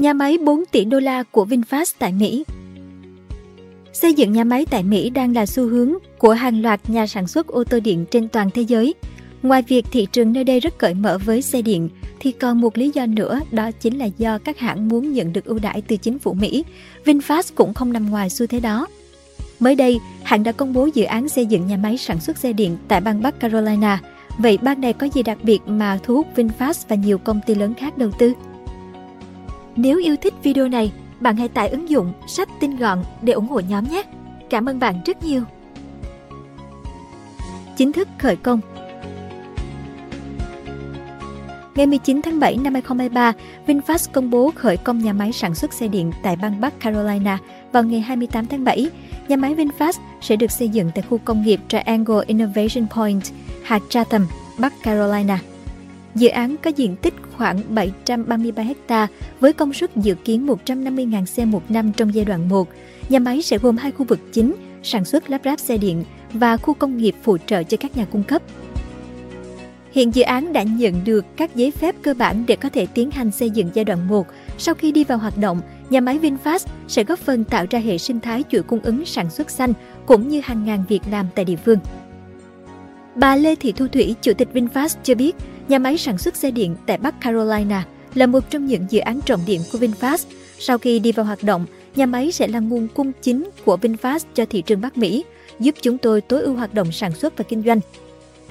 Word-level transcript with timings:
Nhà 0.00 0.12
máy 0.12 0.38
4 0.38 0.64
tỷ 0.70 0.84
đô 0.84 1.00
la 1.00 1.22
của 1.22 1.44
VinFast 1.44 1.94
tại 1.98 2.12
Mỹ 2.12 2.44
Xây 3.92 4.14
dựng 4.14 4.32
nhà 4.32 4.44
máy 4.44 4.66
tại 4.70 4.82
Mỹ 4.82 5.10
đang 5.10 5.34
là 5.34 5.46
xu 5.46 5.66
hướng 5.66 5.94
của 6.18 6.32
hàng 6.32 6.62
loạt 6.62 6.90
nhà 6.90 7.06
sản 7.06 7.26
xuất 7.26 7.46
ô 7.46 7.64
tô 7.64 7.80
điện 7.80 8.04
trên 8.10 8.28
toàn 8.28 8.50
thế 8.50 8.62
giới. 8.62 8.94
Ngoài 9.42 9.62
việc 9.62 9.86
thị 9.90 10.06
trường 10.12 10.32
nơi 10.32 10.44
đây 10.44 10.60
rất 10.60 10.78
cởi 10.78 10.94
mở 10.94 11.18
với 11.18 11.42
xe 11.42 11.62
điện, 11.62 11.88
thì 12.20 12.32
còn 12.32 12.60
một 12.60 12.78
lý 12.78 12.90
do 12.94 13.06
nữa 13.06 13.40
đó 13.50 13.70
chính 13.80 13.98
là 13.98 14.04
do 14.04 14.38
các 14.38 14.58
hãng 14.58 14.88
muốn 14.88 15.12
nhận 15.12 15.32
được 15.32 15.44
ưu 15.44 15.58
đãi 15.58 15.82
từ 15.82 15.96
chính 15.96 16.18
phủ 16.18 16.34
Mỹ. 16.34 16.64
VinFast 17.04 17.52
cũng 17.54 17.74
không 17.74 17.92
nằm 17.92 18.10
ngoài 18.10 18.30
xu 18.30 18.46
thế 18.46 18.60
đó. 18.60 18.86
Mới 19.60 19.74
đây, 19.74 19.98
hãng 20.22 20.42
đã 20.42 20.52
công 20.52 20.72
bố 20.72 20.88
dự 20.94 21.04
án 21.04 21.28
xây 21.28 21.46
dựng 21.46 21.66
nhà 21.66 21.76
máy 21.76 21.98
sản 21.98 22.20
xuất 22.20 22.38
xe 22.38 22.52
điện 22.52 22.76
tại 22.88 23.00
bang 23.00 23.22
Bắc 23.22 23.40
Carolina. 23.40 24.00
Vậy 24.38 24.58
bang 24.62 24.80
này 24.80 24.92
có 24.92 25.08
gì 25.14 25.22
đặc 25.22 25.38
biệt 25.42 25.58
mà 25.66 25.98
thu 26.02 26.14
hút 26.14 26.26
VinFast 26.36 26.84
và 26.88 26.96
nhiều 26.96 27.18
công 27.18 27.40
ty 27.46 27.54
lớn 27.54 27.74
khác 27.74 27.98
đầu 27.98 28.10
tư? 28.18 28.32
Nếu 29.76 29.98
yêu 29.98 30.16
thích 30.16 30.34
video 30.42 30.68
này, 30.68 30.92
bạn 31.20 31.36
hãy 31.36 31.48
tải 31.48 31.68
ứng 31.68 31.88
dụng 31.88 32.12
sách 32.26 32.48
tin 32.60 32.76
gọn 32.76 32.98
để 33.22 33.32
ủng 33.32 33.48
hộ 33.48 33.60
nhóm 33.60 33.84
nhé. 33.90 34.02
Cảm 34.50 34.68
ơn 34.68 34.78
bạn 34.78 34.94
rất 35.06 35.24
nhiều. 35.24 35.42
Chính 37.76 37.92
thức 37.92 38.08
khởi 38.18 38.36
công 38.36 38.60
Ngày 41.74 41.86
19 41.86 42.22
tháng 42.22 42.40
7 42.40 42.56
năm 42.56 42.72
2023, 42.72 43.32
VinFast 43.66 44.08
công 44.12 44.30
bố 44.30 44.52
khởi 44.56 44.76
công 44.76 44.98
nhà 44.98 45.12
máy 45.12 45.32
sản 45.32 45.54
xuất 45.54 45.72
xe 45.72 45.88
điện 45.88 46.12
tại 46.22 46.36
bang 46.36 46.60
Bắc 46.60 46.80
Carolina 46.80 47.38
vào 47.72 47.82
ngày 47.82 48.00
28 48.00 48.46
tháng 48.46 48.64
7. 48.64 48.90
Nhà 49.28 49.36
máy 49.36 49.54
VinFast 49.54 49.98
sẽ 50.20 50.36
được 50.36 50.50
xây 50.50 50.68
dựng 50.68 50.90
tại 50.94 51.04
khu 51.10 51.18
công 51.18 51.42
nghiệp 51.42 51.60
Triangle 51.68 52.24
Innovation 52.26 52.86
Point, 52.94 53.22
hạt 53.64 53.82
Chatham, 53.88 54.26
Bắc 54.58 54.82
Carolina. 54.82 55.38
Dự 56.14 56.28
án 56.28 56.56
có 56.56 56.70
diện 56.76 56.96
tích 56.96 57.14
khoảng 57.36 57.60
733 57.68 58.62
ha 58.88 59.06
với 59.40 59.52
công 59.52 59.72
suất 59.72 59.96
dự 59.96 60.14
kiến 60.14 60.46
150.000 60.46 61.24
xe 61.24 61.44
một 61.44 61.70
năm 61.70 61.92
trong 61.92 62.14
giai 62.14 62.24
đoạn 62.24 62.48
1. 62.48 62.68
Nhà 63.08 63.18
máy 63.18 63.42
sẽ 63.42 63.58
gồm 63.58 63.76
hai 63.76 63.92
khu 63.92 64.04
vực 64.04 64.18
chính, 64.32 64.54
sản 64.82 65.04
xuất 65.04 65.30
lắp 65.30 65.40
ráp 65.44 65.60
xe 65.60 65.76
điện 65.76 66.04
và 66.32 66.56
khu 66.56 66.74
công 66.74 66.96
nghiệp 66.96 67.14
phụ 67.22 67.38
trợ 67.46 67.62
cho 67.62 67.76
các 67.76 67.96
nhà 67.96 68.04
cung 68.04 68.22
cấp. 68.22 68.42
Hiện 69.92 70.14
dự 70.14 70.22
án 70.22 70.52
đã 70.52 70.62
nhận 70.62 71.04
được 71.04 71.24
các 71.36 71.56
giấy 71.56 71.70
phép 71.70 71.94
cơ 72.02 72.14
bản 72.14 72.44
để 72.46 72.56
có 72.56 72.68
thể 72.68 72.86
tiến 72.86 73.10
hành 73.10 73.30
xây 73.30 73.50
dựng 73.50 73.70
giai 73.74 73.84
đoạn 73.84 74.08
1. 74.08 74.26
Sau 74.58 74.74
khi 74.74 74.92
đi 74.92 75.04
vào 75.04 75.18
hoạt 75.18 75.38
động, 75.38 75.60
nhà 75.90 76.00
máy 76.00 76.18
VinFast 76.18 76.66
sẽ 76.88 77.04
góp 77.04 77.18
phần 77.18 77.44
tạo 77.44 77.66
ra 77.70 77.78
hệ 77.78 77.98
sinh 77.98 78.20
thái 78.20 78.44
chuỗi 78.50 78.62
cung 78.62 78.80
ứng 78.80 79.04
sản 79.04 79.30
xuất 79.30 79.50
xanh 79.50 79.72
cũng 80.06 80.28
như 80.28 80.40
hàng 80.44 80.64
ngàn 80.64 80.84
việc 80.88 81.00
làm 81.10 81.26
tại 81.34 81.44
địa 81.44 81.56
phương. 81.56 81.78
Bà 83.14 83.36
Lê 83.36 83.54
Thị 83.54 83.72
Thu 83.72 83.86
Thủy, 83.88 84.14
Chủ 84.22 84.32
tịch 84.32 84.48
VinFast 84.54 84.96
cho 85.02 85.14
biết, 85.14 85.36
nhà 85.70 85.78
máy 85.78 85.98
sản 85.98 86.18
xuất 86.18 86.36
xe 86.36 86.50
điện 86.50 86.76
tại 86.86 86.98
Bắc 86.98 87.20
Carolina 87.20 87.86
là 88.14 88.26
một 88.26 88.50
trong 88.50 88.66
những 88.66 88.86
dự 88.90 89.00
án 89.00 89.20
trọng 89.20 89.40
điểm 89.46 89.60
của 89.72 89.78
VinFast. 89.78 90.24
Sau 90.58 90.78
khi 90.78 90.98
đi 90.98 91.12
vào 91.12 91.26
hoạt 91.26 91.42
động, 91.42 91.66
nhà 91.96 92.06
máy 92.06 92.32
sẽ 92.32 92.48
là 92.48 92.58
nguồn 92.58 92.88
cung 92.88 93.12
chính 93.22 93.50
của 93.64 93.76
VinFast 93.76 94.18
cho 94.34 94.44
thị 94.50 94.62
trường 94.62 94.80
Bắc 94.80 94.98
Mỹ, 94.98 95.24
giúp 95.60 95.74
chúng 95.82 95.98
tôi 95.98 96.20
tối 96.20 96.42
ưu 96.42 96.54
hoạt 96.54 96.74
động 96.74 96.92
sản 96.92 97.12
xuất 97.12 97.38
và 97.38 97.44
kinh 97.48 97.62
doanh. 97.62 97.80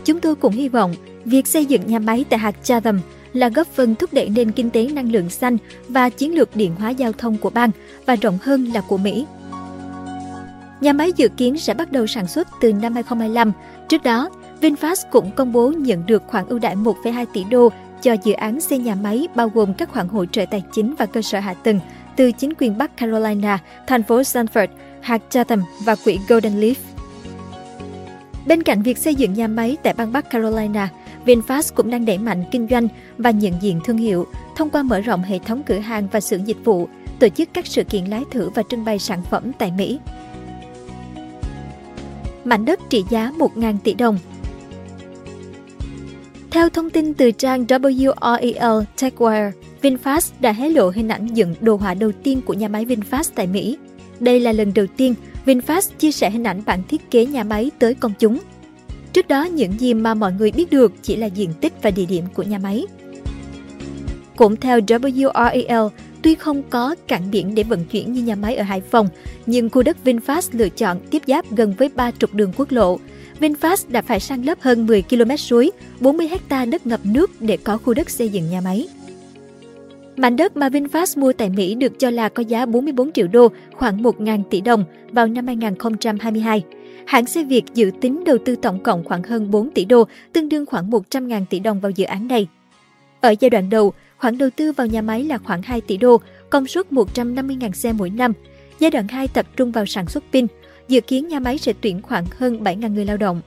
Chúng 0.05 0.19
tôi 0.19 0.35
cũng 0.35 0.53
hy 0.53 0.69
vọng 0.69 0.95
việc 1.25 1.47
xây 1.47 1.65
dựng 1.65 1.81
nhà 1.87 1.99
máy 1.99 2.25
tại 2.29 2.39
hạt 2.39 2.55
Chatham 2.63 2.99
là 3.33 3.49
góp 3.49 3.67
phần 3.67 3.95
thúc 3.95 4.13
đẩy 4.13 4.29
nền 4.29 4.51
kinh 4.51 4.69
tế 4.69 4.87
năng 4.87 5.11
lượng 5.11 5.29
xanh 5.29 5.57
và 5.87 6.09
chiến 6.09 6.35
lược 6.35 6.55
điện 6.55 6.75
hóa 6.79 6.89
giao 6.89 7.11
thông 7.11 7.37
của 7.37 7.49
bang 7.49 7.71
và 8.05 8.15
rộng 8.15 8.37
hơn 8.41 8.65
là 8.73 8.81
của 8.81 8.97
Mỹ. 8.97 9.25
Nhà 10.81 10.93
máy 10.93 11.11
dự 11.15 11.29
kiến 11.37 11.57
sẽ 11.57 11.73
bắt 11.73 11.91
đầu 11.91 12.07
sản 12.07 12.27
xuất 12.27 12.47
từ 12.61 12.73
năm 12.73 12.93
2025. 12.93 13.51
Trước 13.89 14.03
đó, 14.03 14.29
VinFast 14.61 15.05
cũng 15.11 15.31
công 15.31 15.53
bố 15.53 15.71
nhận 15.71 16.05
được 16.05 16.23
khoản 16.27 16.45
ưu 16.47 16.59
đãi 16.59 16.75
1,2 16.75 17.25
tỷ 17.33 17.43
đô 17.43 17.69
cho 18.01 18.15
dự 18.23 18.33
án 18.33 18.61
xây 18.61 18.77
nhà 18.77 18.95
máy 18.95 19.27
bao 19.35 19.49
gồm 19.49 19.73
các 19.73 19.89
khoản 19.91 20.07
hỗ 20.07 20.25
trợ 20.25 20.45
tài 20.51 20.63
chính 20.71 20.95
và 20.95 21.05
cơ 21.05 21.21
sở 21.21 21.39
hạ 21.39 21.53
tầng 21.53 21.79
từ 22.15 22.31
chính 22.31 22.53
quyền 22.59 22.77
Bắc 22.77 22.97
Carolina, 22.97 23.59
thành 23.87 24.03
phố 24.03 24.21
Sanford, 24.21 24.67
hạt 25.01 25.21
Chatham 25.29 25.63
và 25.83 25.95
quỹ 25.95 26.19
Golden 26.27 26.59
Leaf. 26.59 26.75
Bên 28.45 28.63
cạnh 28.63 28.81
việc 28.81 28.97
xây 28.97 29.15
dựng 29.15 29.33
nhà 29.33 29.47
máy 29.47 29.77
tại 29.83 29.93
bang 29.93 30.11
Bắc 30.11 30.29
Carolina, 30.29 30.89
VinFast 31.25 31.71
cũng 31.75 31.89
đang 31.89 32.05
đẩy 32.05 32.17
mạnh 32.17 32.43
kinh 32.51 32.67
doanh 32.69 32.87
và 33.17 33.31
nhận 33.31 33.53
diện 33.61 33.79
thương 33.85 33.97
hiệu 33.97 34.27
thông 34.55 34.69
qua 34.69 34.83
mở 34.83 34.99
rộng 34.99 35.23
hệ 35.23 35.39
thống 35.39 35.63
cửa 35.65 35.79
hàng 35.79 36.07
và 36.11 36.19
xưởng 36.19 36.47
dịch 36.47 36.57
vụ, 36.63 36.87
tổ 37.19 37.29
chức 37.29 37.49
các 37.53 37.67
sự 37.67 37.83
kiện 37.83 38.05
lái 38.05 38.23
thử 38.31 38.49
và 38.49 38.63
trưng 38.69 38.85
bày 38.85 38.99
sản 38.99 39.21
phẩm 39.29 39.51
tại 39.59 39.71
Mỹ. 39.77 39.99
Mảnh 42.43 42.65
đất 42.65 42.79
trị 42.89 43.03
giá 43.09 43.31
1.000 43.37 43.77
tỷ 43.83 43.93
đồng 43.93 44.17
theo 46.51 46.69
thông 46.69 46.89
tin 46.89 47.13
từ 47.13 47.31
trang 47.31 47.65
WREL 47.65 48.83
TechWire, 48.97 49.51
VinFast 49.81 50.31
đã 50.39 50.51
hé 50.51 50.69
lộ 50.69 50.89
hình 50.89 51.07
ảnh 51.07 51.27
dựng 51.27 51.55
đồ 51.61 51.75
họa 51.75 51.93
đầu 51.93 52.11
tiên 52.23 52.41
của 52.41 52.53
nhà 52.53 52.67
máy 52.67 52.85
VinFast 52.85 53.31
tại 53.35 53.47
Mỹ. 53.47 53.77
Đây 54.19 54.39
là 54.39 54.51
lần 54.51 54.73
đầu 54.73 54.85
tiên 54.97 55.15
VinFast 55.45 55.89
chia 55.99 56.11
sẻ 56.11 56.29
hình 56.29 56.43
ảnh 56.43 56.61
bản 56.65 56.83
thiết 56.87 57.11
kế 57.11 57.25
nhà 57.25 57.43
máy 57.43 57.71
tới 57.79 57.93
công 57.93 58.13
chúng. 58.19 58.39
Trước 59.13 59.27
đó, 59.27 59.43
những 59.43 59.79
gì 59.79 59.93
mà 59.93 60.13
mọi 60.13 60.33
người 60.33 60.51
biết 60.51 60.71
được 60.71 60.93
chỉ 61.01 61.15
là 61.15 61.27
diện 61.27 61.53
tích 61.61 61.73
và 61.81 61.91
địa 61.91 62.05
điểm 62.05 62.23
của 62.33 62.43
nhà 62.43 62.57
máy. 62.57 62.85
Cũng 64.35 64.55
theo 64.55 64.79
WREL, 64.79 65.89
tuy 66.21 66.35
không 66.35 66.63
có 66.69 66.95
cảng 67.07 67.31
biển 67.31 67.55
để 67.55 67.63
vận 67.63 67.85
chuyển 67.85 68.13
như 68.13 68.23
nhà 68.23 68.35
máy 68.35 68.55
ở 68.55 68.63
Hải 68.63 68.81
Phòng, 68.81 69.07
nhưng 69.45 69.69
khu 69.69 69.83
đất 69.83 69.97
VinFast 70.05 70.49
lựa 70.51 70.69
chọn 70.69 70.99
tiếp 71.09 71.21
giáp 71.27 71.51
gần 71.51 71.73
với 71.77 71.89
ba 71.95 72.11
trục 72.11 72.33
đường 72.33 72.53
quốc 72.57 72.71
lộ. 72.71 72.99
VinFast 73.39 73.85
đã 73.91 74.01
phải 74.01 74.19
sang 74.19 74.45
lấp 74.45 74.61
hơn 74.61 74.87
10 74.87 75.01
km 75.01 75.35
suối, 75.35 75.71
40 75.99 76.29
ha 76.49 76.65
đất 76.65 76.87
ngập 76.87 76.99
nước 77.03 77.31
để 77.39 77.57
có 77.57 77.77
khu 77.77 77.93
đất 77.93 78.09
xây 78.09 78.29
dựng 78.29 78.49
nhà 78.49 78.61
máy. 78.61 78.87
Mảnh 80.17 80.35
đất 80.35 80.57
mà 80.57 80.69
VinFast 80.69 81.21
mua 81.21 81.33
tại 81.33 81.49
Mỹ 81.49 81.75
được 81.75 81.99
cho 81.99 82.09
là 82.09 82.29
có 82.29 82.43
giá 82.43 82.65
44 82.65 83.11
triệu 83.11 83.27
đô, 83.27 83.47
khoảng 83.73 84.03
1.000 84.03 84.43
tỷ 84.49 84.61
đồng 84.61 84.83
vào 85.11 85.27
năm 85.27 85.47
2022. 85.47 86.63
Hãng 87.05 87.25
xe 87.25 87.43
Việt 87.43 87.63
dự 87.73 87.91
tính 88.01 88.23
đầu 88.23 88.37
tư 88.45 88.55
tổng 88.55 88.83
cộng 88.83 89.03
khoảng 89.03 89.23
hơn 89.23 89.51
4 89.51 89.69
tỷ 89.69 89.85
đô, 89.85 90.03
tương 90.33 90.49
đương 90.49 90.65
khoảng 90.65 90.89
100.000 90.89 91.45
tỷ 91.49 91.59
đồng 91.59 91.79
vào 91.79 91.91
dự 91.91 92.05
án 92.05 92.27
này. 92.27 92.47
Ở 93.21 93.35
giai 93.39 93.49
đoạn 93.49 93.69
đầu, 93.69 93.93
khoản 94.17 94.37
đầu 94.37 94.49
tư 94.55 94.71
vào 94.71 94.87
nhà 94.87 95.01
máy 95.01 95.23
là 95.23 95.37
khoảng 95.37 95.61
2 95.61 95.81
tỷ 95.81 95.97
đô, 95.97 96.17
công 96.49 96.67
suất 96.67 96.91
150.000 96.91 97.71
xe 97.71 97.93
mỗi 97.93 98.09
năm. 98.09 98.33
Giai 98.79 98.91
đoạn 98.91 99.07
2 99.07 99.27
tập 99.27 99.45
trung 99.55 99.71
vào 99.71 99.85
sản 99.85 100.07
xuất 100.07 100.23
pin, 100.31 100.47
dự 100.89 101.01
kiến 101.01 101.27
nhà 101.27 101.39
máy 101.39 101.57
sẽ 101.57 101.73
tuyển 101.81 102.01
khoảng 102.01 102.25
hơn 102.37 102.63
7.000 102.63 102.93
người 102.93 103.05
lao 103.05 103.17
động. 103.17 103.41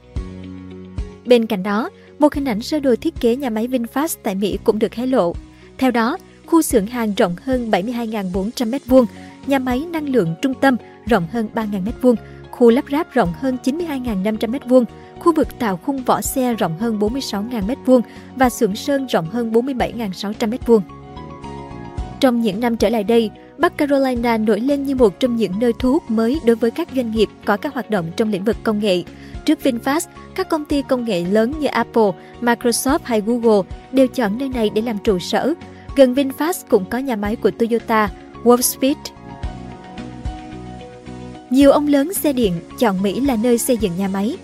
Bên 1.25 1.45
cạnh 1.45 1.63
đó, 1.63 1.89
một 2.19 2.33
hình 2.33 2.45
ảnh 2.45 2.61
sơ 2.61 2.79
đồ 2.79 2.95
thiết 2.95 3.13
kế 3.19 3.35
nhà 3.35 3.49
máy 3.49 3.67
VinFast 3.67 4.17
tại 4.23 4.35
Mỹ 4.35 4.57
cũng 4.63 4.79
được 4.79 4.93
hé 4.93 5.05
lộ. 5.05 5.35
Theo 5.77 5.91
đó, 5.91 6.17
khu 6.45 6.61
xưởng 6.61 6.87
hàng 6.87 7.13
rộng 7.17 7.35
hơn 7.43 7.71
72.400 7.71 8.51
m2, 8.51 9.05
nhà 9.47 9.59
máy 9.59 9.79
năng 9.79 10.09
lượng 10.09 10.35
trung 10.41 10.53
tâm 10.61 10.77
rộng 11.05 11.27
hơn 11.31 11.47
3.000 11.55 11.83
m2, 12.01 12.15
khu 12.51 12.69
lắp 12.69 12.85
ráp 12.91 13.13
rộng 13.13 13.33
hơn 13.39 13.57
92.500 13.63 14.37
m2, 14.37 14.83
khu 15.19 15.33
vực 15.35 15.47
tạo 15.59 15.77
khung 15.77 16.03
vỏ 16.03 16.21
xe 16.21 16.53
rộng 16.53 16.77
hơn 16.79 16.99
46.000 16.99 17.75
m2 17.85 18.01
và 18.35 18.49
xưởng 18.49 18.75
sơn 18.75 19.07
rộng 19.07 19.25
hơn 19.25 19.51
47.600 19.51 20.33
m2. 20.49 20.79
Trong 22.19 22.41
những 22.41 22.59
năm 22.59 22.77
trở 22.77 22.89
lại 22.89 23.03
đây, 23.03 23.29
Bắc 23.63 23.77
Carolina 23.77 24.37
nổi 24.37 24.59
lên 24.59 24.83
như 24.83 24.95
một 24.95 25.19
trong 25.19 25.35
những 25.35 25.51
nơi 25.59 25.73
thu 25.79 25.91
hút 25.91 26.03
mới 26.07 26.39
đối 26.45 26.55
với 26.55 26.71
các 26.71 26.87
doanh 26.95 27.11
nghiệp 27.11 27.29
có 27.45 27.57
các 27.57 27.73
hoạt 27.73 27.89
động 27.89 28.11
trong 28.15 28.29
lĩnh 28.29 28.43
vực 28.43 28.57
công 28.63 28.79
nghệ. 28.79 29.03
Trước 29.45 29.59
VinFast, 29.63 30.07
các 30.35 30.49
công 30.49 30.65
ty 30.65 30.81
công 30.81 31.05
nghệ 31.05 31.25
lớn 31.25 31.53
như 31.59 31.67
Apple, 31.67 32.11
Microsoft 32.41 32.99
hay 33.03 33.21
Google 33.21 33.69
đều 33.91 34.07
chọn 34.07 34.37
nơi 34.37 34.49
này 34.49 34.69
để 34.75 34.81
làm 34.81 34.97
trụ 35.03 35.19
sở, 35.19 35.53
Gần 35.95 36.13
VinFast 36.13 36.53
cũng 36.69 36.85
có 36.89 36.97
nhà 36.97 37.15
máy 37.15 37.35
của 37.35 37.51
Toyota, 37.51 38.09
Wolfspeed. 38.43 38.95
Nhiều 41.49 41.71
ông 41.71 41.87
lớn 41.87 42.13
xe 42.13 42.33
điện 42.33 42.53
chọn 42.79 43.01
Mỹ 43.01 43.19
là 43.19 43.37
nơi 43.43 43.57
xây 43.57 43.77
dựng 43.77 43.91
nhà 43.97 44.07
máy. 44.07 44.37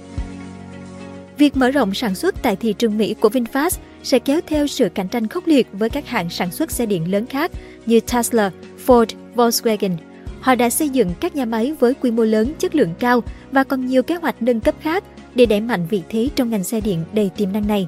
Việc 1.37 1.57
mở 1.57 1.71
rộng 1.71 1.93
sản 1.93 2.15
xuất 2.15 2.41
tại 2.41 2.55
thị 2.55 2.73
trường 2.73 2.97
Mỹ 2.97 3.13
của 3.13 3.29
VinFast 3.29 3.77
sẽ 4.03 4.19
kéo 4.19 4.39
theo 4.47 4.67
sự 4.67 4.89
cạnh 4.89 5.07
tranh 5.07 5.27
khốc 5.27 5.47
liệt 5.47 5.67
với 5.71 5.89
các 5.89 6.07
hãng 6.07 6.29
sản 6.29 6.51
xuất 6.51 6.71
xe 6.71 6.85
điện 6.85 7.11
lớn 7.11 7.25
khác 7.25 7.51
như 7.85 7.99
Tesla, 7.99 8.51
Ford, 8.87 9.05
Volkswagen. 9.35 9.95
Họ 10.41 10.55
đã 10.55 10.69
xây 10.69 10.89
dựng 10.89 11.09
các 11.19 11.35
nhà 11.35 11.45
máy 11.45 11.73
với 11.79 11.93
quy 11.93 12.11
mô 12.11 12.23
lớn, 12.23 12.53
chất 12.59 12.75
lượng 12.75 12.93
cao 12.99 13.23
và 13.51 13.63
còn 13.63 13.85
nhiều 13.85 14.03
kế 14.03 14.15
hoạch 14.15 14.41
nâng 14.41 14.59
cấp 14.59 14.75
khác 14.81 15.03
để 15.35 15.45
đẩy 15.45 15.61
mạnh 15.61 15.85
vị 15.89 16.01
thế 16.09 16.29
trong 16.35 16.49
ngành 16.49 16.63
xe 16.63 16.81
điện 16.81 17.03
đầy 17.13 17.29
tiềm 17.37 17.51
năng 17.53 17.67
này. 17.67 17.87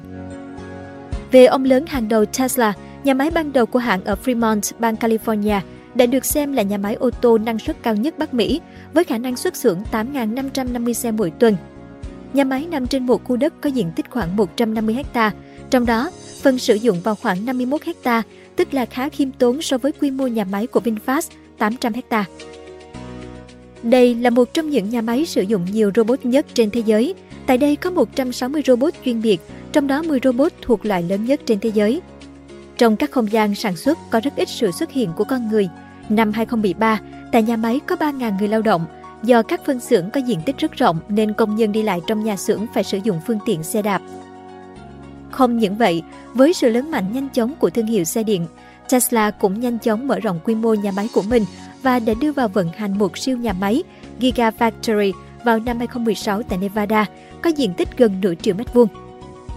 Về 1.30 1.46
ông 1.46 1.64
lớn 1.64 1.84
hàng 1.86 2.08
đầu 2.08 2.24
Tesla, 2.24 2.74
Nhà 3.04 3.14
máy 3.14 3.30
ban 3.30 3.52
đầu 3.52 3.66
của 3.66 3.78
hãng 3.78 4.04
ở 4.04 4.16
Fremont, 4.24 4.72
bang 4.78 4.94
California, 4.94 5.60
đã 5.94 6.06
được 6.06 6.24
xem 6.24 6.52
là 6.52 6.62
nhà 6.62 6.78
máy 6.78 6.94
ô 6.94 7.10
tô 7.10 7.38
năng 7.38 7.58
suất 7.58 7.82
cao 7.82 7.94
nhất 7.94 8.18
Bắc 8.18 8.34
Mỹ, 8.34 8.60
với 8.94 9.04
khả 9.04 9.18
năng 9.18 9.36
xuất 9.36 9.56
xưởng 9.56 9.82
8.550 9.92 10.92
xe 10.92 11.10
mỗi 11.10 11.30
tuần. 11.30 11.56
Nhà 12.32 12.44
máy 12.44 12.66
nằm 12.70 12.86
trên 12.86 13.06
một 13.06 13.24
khu 13.24 13.36
đất 13.36 13.54
có 13.60 13.70
diện 13.70 13.92
tích 13.96 14.10
khoảng 14.10 14.36
150 14.36 14.96
ha, 15.14 15.32
trong 15.70 15.86
đó 15.86 16.10
phần 16.42 16.58
sử 16.58 16.74
dụng 16.74 17.00
vào 17.00 17.14
khoảng 17.14 17.44
51 17.44 17.80
ha, 18.04 18.22
tức 18.56 18.74
là 18.74 18.86
khá 18.86 19.08
khiêm 19.08 19.30
tốn 19.30 19.62
so 19.62 19.78
với 19.78 19.92
quy 19.92 20.10
mô 20.10 20.26
nhà 20.26 20.44
máy 20.44 20.66
của 20.66 20.80
VinFast 20.80 21.30
800 21.58 21.92
ha. 22.10 22.24
Đây 23.82 24.14
là 24.14 24.30
một 24.30 24.54
trong 24.54 24.70
những 24.70 24.90
nhà 24.90 25.00
máy 25.00 25.26
sử 25.26 25.42
dụng 25.42 25.66
nhiều 25.72 25.90
robot 25.94 26.24
nhất 26.24 26.46
trên 26.54 26.70
thế 26.70 26.82
giới. 26.86 27.14
Tại 27.46 27.58
đây 27.58 27.76
có 27.76 27.90
160 27.90 28.62
robot 28.66 28.94
chuyên 29.04 29.22
biệt, 29.22 29.40
trong 29.72 29.86
đó 29.86 30.02
10 30.02 30.20
robot 30.24 30.52
thuộc 30.62 30.86
loại 30.86 31.02
lớn 31.02 31.24
nhất 31.24 31.40
trên 31.46 31.60
thế 31.60 31.70
giới. 31.74 32.00
Trong 32.78 32.96
các 32.96 33.10
không 33.10 33.32
gian 33.32 33.54
sản 33.54 33.76
xuất 33.76 33.98
có 34.10 34.20
rất 34.20 34.36
ít 34.36 34.48
sự 34.48 34.70
xuất 34.70 34.92
hiện 34.92 35.12
của 35.16 35.24
con 35.24 35.48
người. 35.48 35.68
Năm 36.08 36.32
2013, 36.32 37.00
tại 37.32 37.42
nhà 37.42 37.56
máy 37.56 37.80
có 37.86 37.96
3.000 37.96 38.38
người 38.38 38.48
lao 38.48 38.62
động. 38.62 38.86
Do 39.22 39.42
các 39.42 39.60
phân 39.66 39.80
xưởng 39.80 40.10
có 40.10 40.20
diện 40.20 40.38
tích 40.46 40.58
rất 40.58 40.72
rộng 40.72 40.98
nên 41.08 41.32
công 41.32 41.56
nhân 41.56 41.72
đi 41.72 41.82
lại 41.82 42.00
trong 42.06 42.24
nhà 42.24 42.36
xưởng 42.36 42.66
phải 42.74 42.84
sử 42.84 42.98
dụng 43.04 43.20
phương 43.26 43.38
tiện 43.46 43.62
xe 43.62 43.82
đạp. 43.82 44.02
Không 45.32 45.58
những 45.58 45.76
vậy, 45.76 46.02
với 46.34 46.52
sự 46.52 46.68
lớn 46.70 46.90
mạnh 46.90 47.12
nhanh 47.12 47.28
chóng 47.28 47.54
của 47.54 47.70
thương 47.70 47.86
hiệu 47.86 48.04
xe 48.04 48.22
điện, 48.22 48.46
Tesla 48.90 49.30
cũng 49.30 49.60
nhanh 49.60 49.78
chóng 49.78 50.08
mở 50.08 50.20
rộng 50.20 50.40
quy 50.44 50.54
mô 50.54 50.74
nhà 50.74 50.92
máy 50.96 51.08
của 51.14 51.22
mình 51.22 51.44
và 51.82 51.98
đã 51.98 52.14
đưa 52.20 52.32
vào 52.32 52.48
vận 52.48 52.68
hành 52.76 52.98
một 52.98 53.18
siêu 53.18 53.36
nhà 53.36 53.52
máy 53.52 53.82
Gigafactory 54.20 55.12
vào 55.44 55.58
năm 55.58 55.78
2016 55.78 56.42
tại 56.42 56.58
Nevada, 56.58 57.06
có 57.42 57.50
diện 57.50 57.74
tích 57.74 57.88
gần 57.96 58.20
nửa 58.20 58.34
triệu 58.34 58.54
mét 58.54 58.74
vuông. 58.74 58.88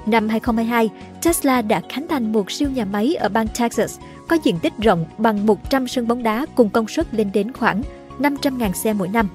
Năm 0.06 0.30
2022, 0.30 0.89
Tesla 1.24 1.62
đã 1.62 1.81
khánh 1.89 2.07
thành 2.07 2.31
một 2.31 2.51
siêu 2.51 2.69
nhà 2.69 2.86
máy 2.86 3.16
ở 3.16 3.30
bang 3.30 3.48
Texas 3.60 4.00
có 4.27 4.38
diện 4.44 4.60
tích 4.60 4.74
rộng 4.77 5.06
bằng 5.18 5.45
100 5.45 5.88
sân 5.88 6.07
bóng 6.07 6.24
đá 6.24 6.45
cùng 6.56 6.69
công 6.69 6.88
suất 6.88 7.13
lên 7.13 7.30
đến 7.33 7.54
khoảng 7.54 7.81
500.000 8.19 8.72
xe 8.74 8.94
mỗi 8.94 9.07
năm. 9.07 9.30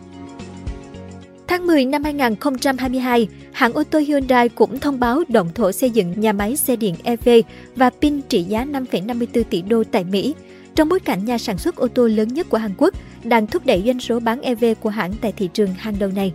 Tháng 1.51 1.67
10 1.67 1.85
năm 1.85 2.05
2022, 2.05 3.29
hãng 3.53 3.73
ô 3.73 3.83
tô 3.85 3.99
Hyundai 3.99 4.49
cũng 4.49 4.79
thông 4.79 5.01
báo 5.01 5.23
động 5.29 5.49
thổ 5.55 5.73
xây 5.73 5.91
dựng 5.91 6.21
nhà 6.21 6.33
máy 6.33 6.57
xe 6.57 6.77
điện 6.77 6.95
EV 7.03 7.29
và 7.77 7.91
pin 7.91 8.21
trị 8.29 8.43
giá 8.43 8.65
5,54 8.65 9.43
tỷ 9.45 9.63
đô 9.63 9.85
tại 9.85 10.05
Mỹ, 10.05 10.35
trong 10.75 10.89
bối 10.89 11.01
cảnh 11.01 11.25
nhà 11.25 11.39
sản 11.39 11.59
xuất 11.59 11.77
ô 11.77 11.89
tô 11.89 12.07
lớn 12.07 12.29
nhất 12.29 12.47
của 12.51 12.57
Hàn 12.57 12.71
Quốc 12.77 12.95
đang 13.25 13.47
thúc 13.47 13.67
đẩy 13.67 13.83
doanh 13.87 14.01
số 14.01 14.21
bán 14.21 14.41
EV 14.41 14.65
của 14.81 14.89
hãng 14.89 15.13
tại 15.21 15.33
thị 15.37 15.49
trường 15.55 15.75
hàng 15.79 15.95
đầu 15.99 16.11
này. 16.17 16.33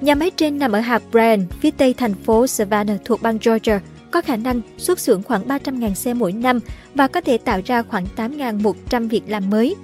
Nhà 0.00 0.14
máy 0.14 0.30
trên 0.36 0.58
nằm 0.58 0.72
ở 0.72 0.80
hạt 0.80 1.02
Bryan, 1.10 1.46
phía 1.60 1.70
tây 1.70 1.94
thành 1.94 2.14
phố 2.14 2.46
Savannah 2.46 3.00
thuộc 3.04 3.22
bang 3.22 3.38
Georgia, 3.44 3.80
có 4.10 4.20
khả 4.20 4.36
năng 4.36 4.60
xuất 4.78 5.00
xưởng 5.00 5.22
khoảng 5.22 5.48
300.000 5.48 5.94
xe 5.94 6.14
mỗi 6.14 6.32
năm 6.32 6.60
và 6.94 7.08
có 7.08 7.20
thể 7.20 7.38
tạo 7.38 7.60
ra 7.64 7.82
khoảng 7.82 8.06
8.100 8.16 9.08
việc 9.08 9.22
làm 9.28 9.50
mới. 9.50 9.74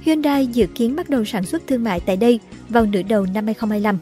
Hyundai 0.00 0.46
dự 0.46 0.66
kiến 0.66 0.96
bắt 0.96 1.10
đầu 1.10 1.24
sản 1.24 1.44
xuất 1.44 1.66
thương 1.66 1.84
mại 1.84 2.00
tại 2.00 2.16
đây 2.16 2.40
vào 2.68 2.86
nửa 2.86 3.02
đầu 3.02 3.26
năm 3.34 3.46
2025. 3.46 3.98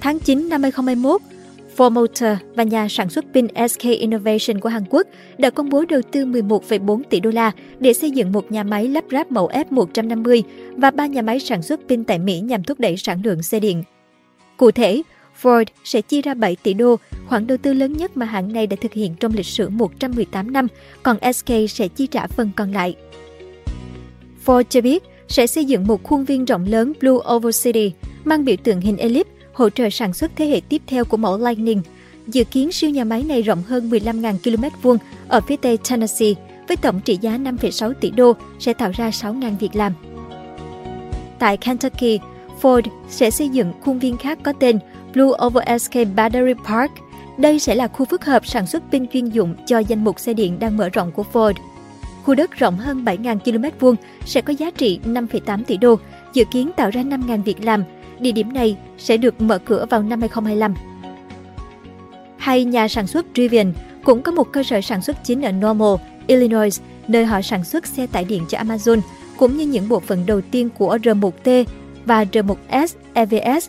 Tháng 0.00 0.18
9 0.18 0.48
năm 0.48 0.62
2021, 0.62 1.20
Ford 1.76 1.90
Motor 1.90 2.38
và 2.54 2.62
nhà 2.62 2.88
sản 2.88 3.10
xuất 3.10 3.24
pin 3.34 3.46
SK 3.68 3.82
Innovation 3.82 4.60
của 4.60 4.68
Hàn 4.68 4.84
Quốc 4.90 5.06
đã 5.38 5.50
công 5.50 5.68
bố 5.68 5.84
đầu 5.88 6.00
tư 6.12 6.24
11,4 6.24 7.02
tỷ 7.10 7.20
đô 7.20 7.30
la 7.30 7.52
để 7.78 7.92
xây 7.92 8.10
dựng 8.10 8.32
một 8.32 8.52
nhà 8.52 8.62
máy 8.62 8.88
lắp 8.88 9.04
ráp 9.10 9.32
mẫu 9.32 9.48
F150 9.48 10.42
và 10.76 10.90
ba 10.90 11.06
nhà 11.06 11.22
máy 11.22 11.40
sản 11.40 11.62
xuất 11.62 11.80
pin 11.88 12.04
tại 12.04 12.18
Mỹ 12.18 12.40
nhằm 12.40 12.62
thúc 12.62 12.80
đẩy 12.80 12.96
sản 12.96 13.20
lượng 13.24 13.42
xe 13.42 13.60
điện. 13.60 13.82
Cụ 14.56 14.70
thể, 14.70 15.02
Ford 15.42 15.64
sẽ 15.84 16.02
chi 16.02 16.22
ra 16.22 16.34
7 16.34 16.56
tỷ 16.62 16.74
đô, 16.74 16.96
khoản 17.26 17.46
đầu 17.46 17.58
tư 17.62 17.72
lớn 17.72 17.92
nhất 17.92 18.16
mà 18.16 18.26
hãng 18.26 18.52
này 18.52 18.66
đã 18.66 18.76
thực 18.80 18.92
hiện 18.92 19.14
trong 19.20 19.32
lịch 19.34 19.46
sử 19.46 19.68
118 19.68 20.52
năm, 20.52 20.66
còn 21.02 21.16
SK 21.32 21.50
sẽ 21.68 21.88
chi 21.88 22.06
trả 22.06 22.26
phần 22.26 22.50
còn 22.56 22.72
lại. 22.72 22.96
Ford 24.46 24.62
cho 24.62 24.80
biết 24.80 25.02
sẽ 25.30 25.46
xây 25.46 25.64
dựng 25.64 25.86
một 25.86 26.02
khuôn 26.02 26.24
viên 26.24 26.44
rộng 26.44 26.64
lớn 26.64 26.92
Blue 27.00 27.34
Oval 27.34 27.52
City 27.62 27.92
mang 28.24 28.44
biểu 28.44 28.56
tượng 28.64 28.80
hình 28.80 28.96
elip 28.96 29.26
hỗ 29.52 29.70
trợ 29.70 29.90
sản 29.90 30.12
xuất 30.12 30.30
thế 30.36 30.46
hệ 30.46 30.60
tiếp 30.68 30.82
theo 30.86 31.04
của 31.04 31.16
mẫu 31.16 31.38
Lightning. 31.38 31.82
Dự 32.26 32.44
kiến 32.44 32.72
siêu 32.72 32.90
nhà 32.90 33.04
máy 33.04 33.22
này 33.22 33.42
rộng 33.42 33.62
hơn 33.62 33.90
15.000 33.90 34.34
km 34.44 34.64
vuông 34.82 34.98
ở 35.28 35.40
phía 35.40 35.56
tây 35.56 35.78
Tennessee 35.90 36.34
với 36.68 36.76
tổng 36.76 37.00
trị 37.00 37.18
giá 37.20 37.36
5,6 37.36 37.92
tỷ 37.92 38.10
đô 38.10 38.32
sẽ 38.58 38.72
tạo 38.72 38.90
ra 38.94 39.10
6.000 39.10 39.56
việc 39.56 39.76
làm. 39.76 39.92
Tại 41.38 41.56
Kentucky, 41.56 42.20
Ford 42.62 42.82
sẽ 43.08 43.30
xây 43.30 43.48
dựng 43.48 43.72
khuôn 43.80 43.98
viên 43.98 44.16
khác 44.16 44.38
có 44.42 44.52
tên 44.52 44.78
Blue 45.12 45.46
Oval 45.46 45.78
SK 45.78 45.94
Battery 46.16 46.54
Park. 46.66 46.90
Đây 47.38 47.58
sẽ 47.58 47.74
là 47.74 47.88
khu 47.88 48.04
phức 48.04 48.24
hợp 48.24 48.46
sản 48.46 48.66
xuất 48.66 48.82
pin 48.92 49.06
chuyên 49.08 49.28
dụng 49.28 49.54
cho 49.66 49.78
danh 49.78 50.04
mục 50.04 50.20
xe 50.20 50.34
điện 50.34 50.58
đang 50.58 50.76
mở 50.76 50.88
rộng 50.88 51.12
của 51.12 51.24
Ford. 51.32 51.54
Khu 52.24 52.34
đất 52.34 52.50
rộng 52.50 52.76
hơn 52.76 53.04
7.000 53.04 53.38
km 53.38 53.78
vuông 53.80 53.96
sẽ 54.24 54.40
có 54.40 54.52
giá 54.52 54.70
trị 54.70 55.00
5,8 55.04 55.64
tỷ 55.64 55.76
đô, 55.76 55.98
dự 56.32 56.44
kiến 56.52 56.70
tạo 56.76 56.90
ra 56.90 57.02
5.000 57.02 57.42
việc 57.42 57.64
làm. 57.64 57.84
Địa 58.18 58.32
điểm 58.32 58.52
này 58.52 58.76
sẽ 58.98 59.16
được 59.16 59.40
mở 59.40 59.58
cửa 59.58 59.86
vào 59.90 60.02
năm 60.02 60.20
2025. 60.20 60.74
Hay 62.36 62.64
nhà 62.64 62.88
sản 62.88 63.06
xuất 63.06 63.26
Rivian 63.34 63.72
cũng 64.04 64.22
có 64.22 64.32
một 64.32 64.52
cơ 64.52 64.62
sở 64.62 64.80
sản 64.80 65.02
xuất 65.02 65.24
chính 65.24 65.42
ở 65.42 65.52
Normal, 65.52 65.94
Illinois, 66.26 66.80
nơi 67.08 67.24
họ 67.24 67.42
sản 67.42 67.64
xuất 67.64 67.86
xe 67.86 68.06
tải 68.06 68.24
điện 68.24 68.42
cho 68.48 68.58
Amazon, 68.58 69.00
cũng 69.36 69.56
như 69.56 69.66
những 69.66 69.88
bộ 69.88 70.00
phận 70.00 70.26
đầu 70.26 70.40
tiên 70.40 70.68
của 70.78 70.96
R1T 70.96 71.64
và 72.04 72.24
R1S 72.24 72.86
EVS. 73.14 73.68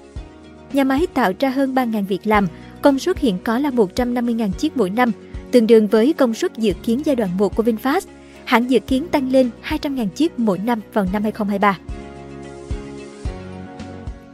Nhà 0.74 0.84
máy 0.84 1.08
tạo 1.14 1.32
ra 1.40 1.50
hơn 1.50 1.76
3.000 1.76 2.06
việc 2.06 2.28
làm, 2.28 2.48
công 2.82 3.00
suất 3.00 3.20
hiện 3.20 3.38
có 3.44 3.60
là 3.60 3.70
150.000 3.70 4.52
chiếc 4.52 4.78
mỗi 4.78 4.90
năm, 4.90 5.12
tương 5.52 5.68
đương 5.68 5.88
với 5.88 6.14
công 6.14 6.34
suất 6.34 6.58
dự 6.58 6.74
kiến 6.84 7.02
giai 7.06 7.16
đoạn 7.16 7.30
1 7.38 7.56
của 7.56 7.64
VinFast– 7.64 8.02
hãng 8.52 8.72
dự 8.72 8.80
kiến 8.80 9.08
tăng 9.08 9.32
lên 9.32 9.50
200.000 9.70 10.08
chiếc 10.08 10.40
mỗi 10.40 10.58
năm 10.58 10.80
vào 10.94 11.06
năm 11.14 11.24
2023. 11.24 11.78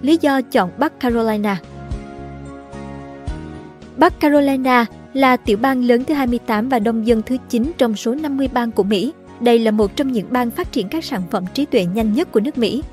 Lý 0.01 0.17
do 0.21 0.41
chọn 0.41 0.71
Bắc 0.77 0.99
Carolina 0.99 1.61
Bắc 3.97 4.19
Carolina 4.19 4.85
là 5.13 5.37
tiểu 5.37 5.57
bang 5.57 5.83
lớn 5.83 6.03
thứ 6.03 6.13
28 6.13 6.69
và 6.69 6.79
đông 6.79 7.07
dân 7.07 7.21
thứ 7.21 7.37
9 7.49 7.71
trong 7.77 7.95
số 7.95 8.15
50 8.15 8.49
bang 8.53 8.71
của 8.71 8.83
Mỹ. 8.83 9.13
Đây 9.39 9.59
là 9.59 9.71
một 9.71 9.95
trong 9.95 10.11
những 10.11 10.27
bang 10.29 10.51
phát 10.51 10.71
triển 10.71 10.89
các 10.89 11.05
sản 11.05 11.21
phẩm 11.31 11.45
trí 11.53 11.65
tuệ 11.65 11.85
nhanh 11.85 12.13
nhất 12.13 12.31
của 12.31 12.39
nước 12.39 12.57
Mỹ. 12.57 12.83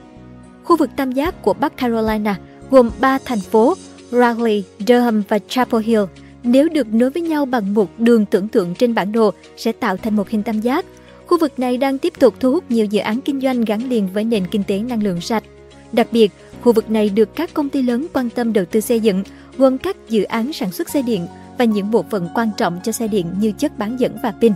Khu 0.65 0.77
vực 0.77 0.91
tam 0.97 1.13
giác 1.13 1.43
của 1.43 1.55
Bắc 1.55 1.77
Carolina 1.77 2.37
gồm 2.71 2.91
3 3.01 3.19
thành 3.25 3.41
phố 3.41 3.75
Raleigh, 4.11 4.65
Durham 4.79 5.23
và 5.29 5.39
Chapel 5.49 5.83
Hill. 5.83 6.03
Nếu 6.43 6.69
được 6.69 6.95
nối 6.95 7.11
với 7.11 7.23
nhau 7.23 7.47
bằng 7.47 7.75
một 7.75 7.91
đường 7.99 8.27
tưởng 8.27 8.49
tượng 8.49 8.75
trên 8.75 8.95
bản 8.95 9.13
đồ 9.13 9.31
sẽ 9.57 9.73
tạo 9.73 9.97
thành 9.97 10.17
một 10.17 10.29
hình 10.29 10.43
tam 10.43 10.61
giác 10.61 10.87
Khu 11.27 11.39
vực 11.39 11.59
này 11.59 11.77
đang 11.77 11.99
tiếp 11.99 12.13
tục 12.19 12.35
thu 12.41 12.53
hút 12.53 12.65
nhiều 12.69 12.87
dự 12.87 13.01
án 13.01 13.21
kinh 13.21 13.41
doanh 13.41 13.65
gắn 13.65 13.89
liền 13.89 14.09
với 14.13 14.25
nền 14.25 14.47
kinh 14.47 14.65
tế 14.65 14.79
năng 14.79 15.03
lượng 15.03 15.21
sạch. 15.21 15.45
Đặc 15.93 16.07
biệt, 16.13 16.33
khu 16.63 16.73
vực 16.73 16.91
này 16.91 17.09
được 17.09 17.37
các 17.37 17.55
công 17.55 17.69
ty 17.69 17.83
lớn 17.83 18.07
quan 18.13 18.31
tâm 18.31 18.53
đầu 18.53 18.65
tư 18.65 18.81
xây 18.81 19.01
dựng, 19.01 19.23
gồm 19.59 19.79
các 19.79 19.97
dự 20.09 20.23
án 20.23 20.53
sản 20.53 20.73
xuất 20.73 20.89
xe 20.89 21.03
điện 21.03 21.27
và 21.59 21.65
những 21.65 21.91
bộ 21.91 22.05
phận 22.11 22.29
quan 22.35 22.51
trọng 22.57 22.81
cho 22.83 22.93
xe 22.93 23.09
điện 23.09 23.27
như 23.41 23.53
chất 23.53 23.79
bán 23.79 24.01
dẫn 24.01 24.17
và 24.23 24.33
pin. 24.41 24.53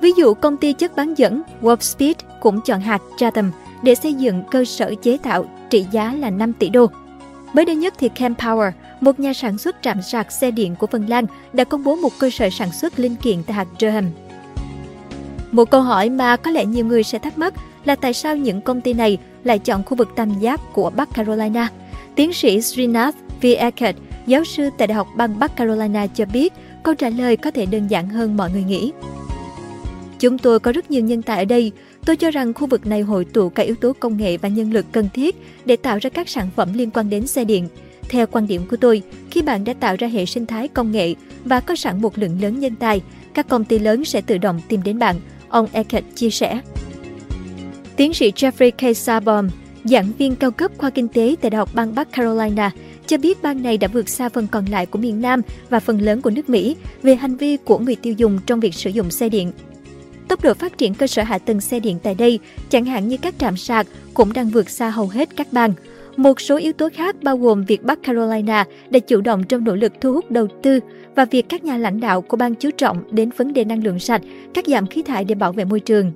Ví 0.00 0.12
dụ, 0.16 0.34
công 0.34 0.56
ty 0.56 0.72
chất 0.72 0.96
bán 0.96 1.14
dẫn 1.14 1.42
Wolfspeed 1.62 2.14
cũng 2.40 2.60
chọn 2.60 2.80
hạt 2.80 3.02
Chatham 3.16 3.52
để 3.82 3.94
xây 3.94 4.14
dựng 4.14 4.42
cơ 4.50 4.64
sở 4.64 4.94
chế 5.02 5.16
tạo 5.22 5.44
trị 5.70 5.86
giá 5.92 6.12
là 6.12 6.30
5 6.30 6.52
tỷ 6.52 6.68
đô. 6.68 6.86
Mới 7.52 7.64
đây 7.64 7.76
nhất 7.76 7.94
thì 7.98 8.10
Campower, 8.16 8.70
một 9.00 9.20
nhà 9.20 9.32
sản 9.32 9.58
xuất 9.58 9.76
trạm 9.82 10.02
sạc 10.02 10.32
xe 10.32 10.50
điện 10.50 10.76
của 10.76 10.86
Phần 10.86 11.06
Lan, 11.08 11.26
đã 11.52 11.64
công 11.64 11.84
bố 11.84 11.96
một 11.96 12.12
cơ 12.18 12.30
sở 12.30 12.50
sản 12.50 12.72
xuất 12.72 12.98
linh 12.98 13.16
kiện 13.16 13.42
tại 13.42 13.54
hạt 13.54 13.66
Durham, 13.80 14.04
một 15.52 15.70
câu 15.70 15.82
hỏi 15.82 16.10
mà 16.10 16.36
có 16.36 16.50
lẽ 16.50 16.64
nhiều 16.64 16.86
người 16.86 17.02
sẽ 17.02 17.18
thắc 17.18 17.38
mắc 17.38 17.54
là 17.84 17.94
tại 17.94 18.12
sao 18.12 18.36
những 18.36 18.60
công 18.60 18.80
ty 18.80 18.92
này 18.92 19.18
lại 19.44 19.58
chọn 19.58 19.82
khu 19.84 19.96
vực 19.96 20.08
tam 20.16 20.38
giác 20.38 20.60
của 20.72 20.90
Bắc 20.90 21.14
Carolina. 21.14 21.68
Tiến 22.14 22.32
sĩ 22.32 22.60
Srinath 22.60 23.16
V. 23.42 23.46
Eckert, 23.58 23.96
giáo 24.26 24.44
sư 24.44 24.70
tại 24.78 24.88
Đại 24.88 24.94
học 24.94 25.08
bang 25.16 25.38
Bắc 25.38 25.56
Carolina 25.56 26.06
cho 26.06 26.24
biết 26.24 26.52
câu 26.82 26.94
trả 26.94 27.08
lời 27.08 27.36
có 27.36 27.50
thể 27.50 27.66
đơn 27.66 27.86
giản 27.88 28.08
hơn 28.08 28.36
mọi 28.36 28.50
người 28.50 28.62
nghĩ. 28.62 28.92
Chúng 30.18 30.38
tôi 30.38 30.60
có 30.60 30.72
rất 30.72 30.90
nhiều 30.90 31.02
nhân 31.02 31.22
tài 31.22 31.38
ở 31.38 31.44
đây. 31.44 31.72
Tôi 32.06 32.16
cho 32.16 32.30
rằng 32.30 32.54
khu 32.54 32.66
vực 32.66 32.86
này 32.86 33.00
hội 33.00 33.24
tụ 33.24 33.48
các 33.48 33.62
yếu 33.62 33.74
tố 33.74 33.92
công 34.00 34.16
nghệ 34.16 34.36
và 34.36 34.48
nhân 34.48 34.72
lực 34.72 34.86
cần 34.92 35.08
thiết 35.14 35.36
để 35.64 35.76
tạo 35.76 35.98
ra 36.00 36.10
các 36.10 36.28
sản 36.28 36.48
phẩm 36.56 36.68
liên 36.74 36.90
quan 36.90 37.10
đến 37.10 37.26
xe 37.26 37.44
điện. 37.44 37.68
Theo 38.08 38.26
quan 38.26 38.46
điểm 38.46 38.62
của 38.70 38.76
tôi, 38.76 39.02
khi 39.30 39.42
bạn 39.42 39.64
đã 39.64 39.74
tạo 39.74 39.96
ra 39.98 40.08
hệ 40.08 40.26
sinh 40.26 40.46
thái 40.46 40.68
công 40.68 40.92
nghệ 40.92 41.14
và 41.44 41.60
có 41.60 41.76
sẵn 41.76 42.02
một 42.02 42.18
lượng 42.18 42.42
lớn 42.42 42.60
nhân 42.60 42.74
tài, 42.78 43.00
các 43.34 43.48
công 43.48 43.64
ty 43.64 43.78
lớn 43.78 44.04
sẽ 44.04 44.20
tự 44.20 44.38
động 44.38 44.60
tìm 44.68 44.82
đến 44.82 44.98
bạn 44.98 45.16
ông 45.48 45.68
Eckert 45.72 46.06
chia 46.14 46.30
sẻ. 46.30 46.60
Tiến 47.96 48.14
sĩ 48.14 48.32
Jeffrey 48.32 48.70
K. 48.70 48.96
Sabom, 48.96 49.48
giảng 49.84 50.12
viên 50.18 50.36
cao 50.36 50.50
cấp 50.50 50.70
khoa 50.78 50.90
kinh 50.90 51.08
tế 51.08 51.36
tại 51.40 51.50
Đại 51.50 51.58
học 51.58 51.70
bang 51.74 51.94
Bắc 51.94 52.12
Carolina, 52.12 52.70
cho 53.06 53.18
biết 53.18 53.42
bang 53.42 53.62
này 53.62 53.78
đã 53.78 53.88
vượt 53.88 54.08
xa 54.08 54.28
phần 54.28 54.46
còn 54.46 54.66
lại 54.66 54.86
của 54.86 54.98
miền 54.98 55.20
Nam 55.20 55.42
và 55.70 55.80
phần 55.80 56.00
lớn 56.00 56.22
của 56.22 56.30
nước 56.30 56.48
Mỹ 56.48 56.76
về 57.02 57.14
hành 57.14 57.36
vi 57.36 57.56
của 57.56 57.78
người 57.78 57.96
tiêu 57.96 58.14
dùng 58.16 58.38
trong 58.46 58.60
việc 58.60 58.74
sử 58.74 58.90
dụng 58.90 59.10
xe 59.10 59.28
điện. 59.28 59.52
Tốc 60.28 60.44
độ 60.44 60.54
phát 60.54 60.78
triển 60.78 60.94
cơ 60.94 61.06
sở 61.06 61.22
hạ 61.22 61.38
tầng 61.38 61.60
xe 61.60 61.80
điện 61.80 61.98
tại 62.02 62.14
đây, 62.14 62.38
chẳng 62.70 62.84
hạn 62.84 63.08
như 63.08 63.16
các 63.16 63.34
trạm 63.38 63.56
sạc, 63.56 63.86
cũng 64.14 64.32
đang 64.32 64.48
vượt 64.48 64.70
xa 64.70 64.90
hầu 64.90 65.08
hết 65.08 65.28
các 65.36 65.52
bang. 65.52 65.72
Một 66.18 66.40
số 66.40 66.56
yếu 66.56 66.72
tố 66.72 66.88
khác 66.94 67.16
bao 67.22 67.36
gồm 67.36 67.64
việc 67.64 67.82
Bắc 67.82 68.02
Carolina 68.02 68.64
đã 68.90 68.98
chủ 68.98 69.20
động 69.20 69.44
trong 69.44 69.64
nỗ 69.64 69.74
lực 69.74 69.92
thu 70.00 70.12
hút 70.12 70.30
đầu 70.30 70.46
tư 70.62 70.80
và 71.14 71.24
việc 71.24 71.48
các 71.48 71.64
nhà 71.64 71.76
lãnh 71.76 72.00
đạo 72.00 72.22
của 72.22 72.36
bang 72.36 72.54
chú 72.54 72.70
trọng 72.70 73.02
đến 73.10 73.30
vấn 73.36 73.52
đề 73.52 73.64
năng 73.64 73.84
lượng 73.84 73.98
sạch, 73.98 74.22
cắt 74.54 74.66
giảm 74.66 74.86
khí 74.86 75.02
thải 75.02 75.24
để 75.24 75.34
bảo 75.34 75.52
vệ 75.52 75.64
môi 75.64 75.80
trường. 75.80 76.12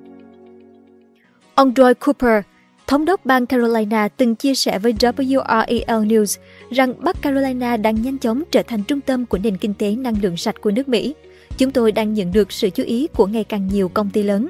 Ông 1.54 1.72
Roy 1.76 1.94
Cooper, 1.94 2.44
thống 2.86 3.04
đốc 3.04 3.26
bang 3.26 3.46
Carolina 3.46 4.08
từng 4.08 4.34
chia 4.34 4.54
sẻ 4.54 4.78
với 4.78 4.92
WREL 4.92 6.06
News 6.06 6.38
rằng 6.70 6.94
Bắc 6.98 7.22
Carolina 7.22 7.76
đang 7.76 8.02
nhanh 8.02 8.18
chóng 8.18 8.42
trở 8.50 8.62
thành 8.62 8.82
trung 8.82 9.00
tâm 9.00 9.26
của 9.26 9.38
nền 9.38 9.56
kinh 9.56 9.74
tế 9.74 9.96
năng 9.96 10.22
lượng 10.22 10.36
sạch 10.36 10.60
của 10.60 10.70
nước 10.70 10.88
Mỹ. 10.88 11.14
Chúng 11.58 11.70
tôi 11.70 11.92
đang 11.92 12.14
nhận 12.14 12.32
được 12.32 12.52
sự 12.52 12.70
chú 12.70 12.82
ý 12.82 13.08
của 13.16 13.26
ngày 13.26 13.44
càng 13.44 13.68
nhiều 13.72 13.88
công 13.88 14.10
ty 14.10 14.22
lớn. 14.22 14.48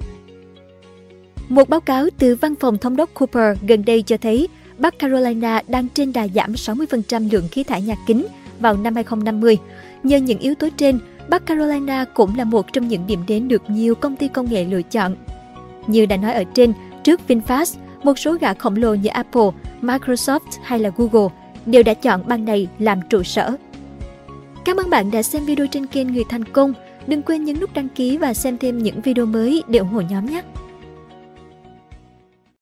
Một 1.49 1.69
báo 1.69 1.81
cáo 1.81 2.07
từ 2.19 2.37
văn 2.37 2.55
phòng 2.55 2.79
thống 2.79 2.97
đốc 2.97 3.15
Cooper 3.15 3.59
gần 3.69 3.85
đây 3.85 4.03
cho 4.03 4.17
thấy 4.17 4.49
Bắc 4.79 4.99
Carolina 4.99 5.63
đang 5.69 5.89
trên 5.89 6.13
đà 6.13 6.29
giảm 6.29 6.53
60% 6.53 7.33
lượng 7.33 7.49
khí 7.51 7.65
thải 7.65 7.83
nhà 7.83 7.95
kính 8.07 8.27
vào 8.61 8.77
năm 8.77 8.95
2050. 8.95 9.59
Nhờ 10.03 10.17
những 10.17 10.39
yếu 10.39 10.55
tố 10.55 10.69
trên, 10.77 10.99
Bắc 11.29 11.47
Carolina 11.47 12.05
cũng 12.05 12.37
là 12.37 12.45
một 12.45 12.73
trong 12.73 12.89
những 12.89 13.07
điểm 13.07 13.21
đến 13.27 13.49
được 13.49 13.63
nhiều 13.69 13.95
công 13.95 14.17
ty 14.17 14.29
công 14.29 14.51
nghệ 14.51 14.65
lựa 14.65 14.83
chọn. 14.83 15.17
Như 15.87 16.07
đã 16.07 16.17
nói 16.17 16.33
ở 16.33 16.45
trên, 16.55 16.73
trước 17.05 17.21
VinFast, 17.29 17.77
một 18.03 18.19
số 18.19 18.37
gã 18.41 18.55
khổng 18.55 18.77
lồ 18.77 18.95
như 18.95 19.09
Apple, 19.09 19.51
Microsoft 19.83 20.41
hay 20.63 20.79
là 20.79 20.91
Google 20.97 21.29
đều 21.67 21.83
đã 21.83 21.95
chọn 21.95 22.23
bang 22.27 22.45
này 22.45 22.69
làm 22.79 23.01
trụ 23.11 23.23
sở. 23.23 23.57
Cảm 24.65 24.77
ơn 24.77 24.91
bạn 24.91 25.11
đã 25.11 25.23
xem 25.23 25.45
video 25.45 25.67
trên 25.67 25.87
kênh 25.87 26.13
Người 26.13 26.25
Thành 26.29 26.45
Công. 26.45 26.73
Đừng 27.07 27.23
quên 27.23 27.45
nhấn 27.45 27.61
nút 27.61 27.75
đăng 27.75 27.89
ký 27.89 28.17
và 28.17 28.35
xem 28.35 28.59
thêm 28.59 28.79
những 28.79 29.01
video 29.01 29.27
mới 29.27 29.63
để 29.69 29.79
ủng 29.79 29.89
hộ 29.89 30.01
nhóm 30.01 30.27
nhé! 30.27 30.43